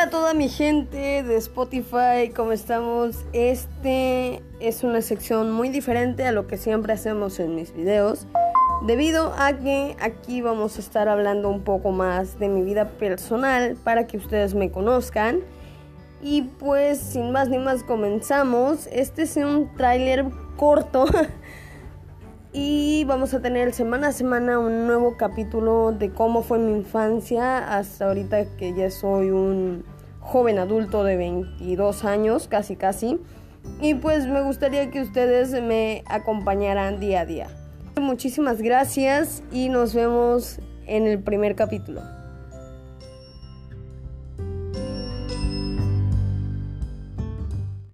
[0.00, 3.16] a toda mi gente de Spotify, ¿cómo estamos?
[3.34, 8.26] Este es una sección muy diferente a lo que siempre hacemos en mis videos,
[8.86, 13.76] debido a que aquí vamos a estar hablando un poco más de mi vida personal
[13.84, 15.40] para que ustedes me conozcan.
[16.22, 18.86] Y pues sin más ni más comenzamos.
[18.92, 20.24] Este es un tráiler
[20.56, 21.04] corto
[22.52, 27.76] y vamos a tener semana a semana un nuevo capítulo de cómo fue mi infancia
[27.76, 29.84] hasta ahorita que ya soy un
[30.18, 33.20] joven adulto de 22 años, casi casi.
[33.80, 37.48] Y pues me gustaría que ustedes me acompañaran día a día.
[38.00, 42.02] Muchísimas gracias y nos vemos en el primer capítulo.